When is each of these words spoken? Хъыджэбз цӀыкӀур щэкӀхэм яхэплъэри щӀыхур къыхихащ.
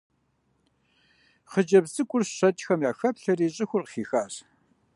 Хъыджэбз 1.51 1.89
цӀыкӀур 1.95 2.23
щэкӀхэм 2.35 2.79
яхэплъэри 2.89 3.47
щӀыхур 3.55 3.83
къыхихащ. 3.83 4.33